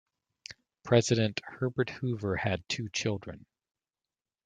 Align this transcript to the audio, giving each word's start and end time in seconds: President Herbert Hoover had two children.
President 0.81 1.39
Herbert 1.43 1.91
Hoover 1.91 2.35
had 2.35 2.67
two 2.67 2.89
children. 2.89 3.45